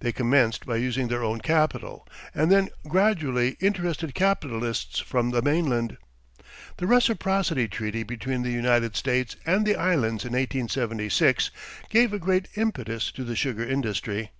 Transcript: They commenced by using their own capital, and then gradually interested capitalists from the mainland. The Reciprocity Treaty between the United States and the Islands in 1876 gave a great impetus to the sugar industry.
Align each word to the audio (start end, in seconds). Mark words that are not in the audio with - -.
They 0.00 0.10
commenced 0.10 0.66
by 0.66 0.78
using 0.78 1.06
their 1.06 1.22
own 1.22 1.38
capital, 1.38 2.04
and 2.34 2.50
then 2.50 2.70
gradually 2.88 3.50
interested 3.60 4.16
capitalists 4.16 4.98
from 4.98 5.30
the 5.30 5.42
mainland. 5.42 5.96
The 6.78 6.88
Reciprocity 6.88 7.68
Treaty 7.68 8.02
between 8.02 8.42
the 8.42 8.50
United 8.50 8.96
States 8.96 9.36
and 9.46 9.64
the 9.64 9.76
Islands 9.76 10.24
in 10.24 10.32
1876 10.32 11.52
gave 11.88 12.12
a 12.12 12.18
great 12.18 12.48
impetus 12.56 13.12
to 13.12 13.22
the 13.22 13.36
sugar 13.36 13.62
industry. 13.62 14.32